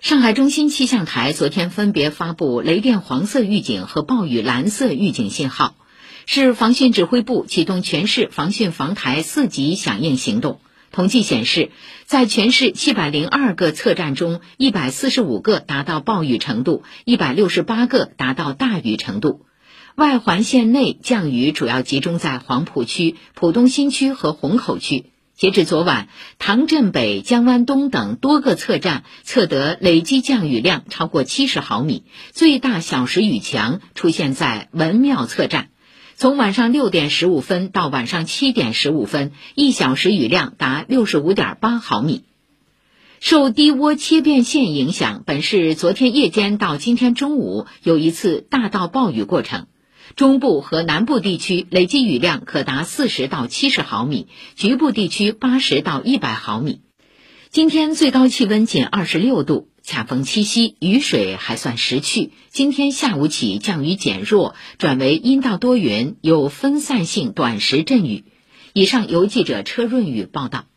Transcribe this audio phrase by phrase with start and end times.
[0.00, 5.74] 上海中心气象台昨天分别发布雷电黄色预警和暴雨蓝色预警信号，
[6.24, 10.58] 市防汛指挥部启动全市防汛防台四级响应行动。
[10.90, 11.70] 统计显示，
[12.06, 19.44] 在全市七百零二个测站中，一百四十五个达到暴雨程度，一百六十八个达到大雨程度。
[19.96, 25.10] 外环线内降雨主要集中在黄浦区、浦东新区和虹口区。
[25.40, 35.70] 截至昨晚，唐镇北、江湾东等多个测站测得累计降雨量超过七十毫米，最大小时雨强出现在文庙测站。
[36.14, 42.24] 从晚上六点十五分到晚上七点十五分，一小时雨量达六十五点八毫米。
[43.18, 49.68] 受低涡切变线影响，本市昨天夜间到今天中午有一次大到暴雨过程。
[50.16, 56.80] 中部和南部地区累计雨量可达四十到七十毫米，局部地区八十到一百毫米。
[57.50, 62.32] 今天最高气温仅二十六度，恰逢七夕，雨水还算识趣。
[62.50, 68.24] 今天下午起降雨减弱，转为阴到多云，有分散性短时阵雨。
[68.72, 70.70] 以上由记者车润宇报道。